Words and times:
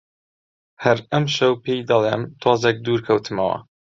هەر 0.83 0.97
ئەمشەو 1.11 1.53
پێی 1.63 1.85
دەڵێم، 1.89 2.21
تۆزێک 2.41 2.77
دوور 2.85 3.01
کەوتمەوە 3.07 3.57